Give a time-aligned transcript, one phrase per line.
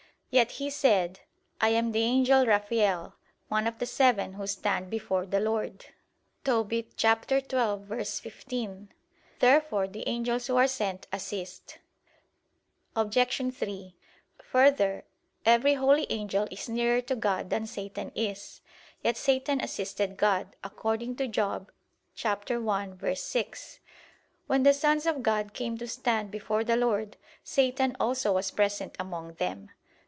[0.33, 1.19] Yet he said,
[1.59, 3.15] "I am the angel Raphael,
[3.49, 5.87] one of the seven who stand before the Lord"
[6.45, 6.69] (Tob.
[6.71, 8.87] 12:15).
[9.41, 11.79] Therefore the angels who are sent, assist.
[12.95, 13.43] Obj.
[13.53, 13.95] 3:
[14.41, 15.03] Further,
[15.45, 18.61] every holy angel is nearer to God than Satan is.
[19.03, 21.73] Yet Satan assisted God, according to Job
[22.15, 23.79] 1:6:
[24.47, 28.95] "When the sons of God came to stand before the Lord, Satan also was present
[28.97, 29.71] among them."